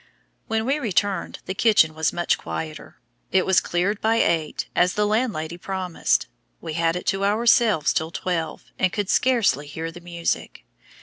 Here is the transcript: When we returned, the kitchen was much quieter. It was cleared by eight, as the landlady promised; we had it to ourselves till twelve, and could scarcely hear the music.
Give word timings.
When 0.47 0.65
we 0.65 0.79
returned, 0.79 1.37
the 1.45 1.53
kitchen 1.53 1.93
was 1.93 2.11
much 2.11 2.39
quieter. 2.39 2.95
It 3.31 3.45
was 3.45 3.59
cleared 3.59 4.01
by 4.01 4.15
eight, 4.15 4.67
as 4.75 4.95
the 4.95 5.05
landlady 5.05 5.59
promised; 5.59 6.25
we 6.59 6.73
had 6.73 6.95
it 6.95 7.05
to 7.09 7.23
ourselves 7.23 7.93
till 7.93 8.09
twelve, 8.09 8.63
and 8.79 8.91
could 8.91 9.11
scarcely 9.11 9.67
hear 9.67 9.91
the 9.91 10.01
music. 10.01 10.63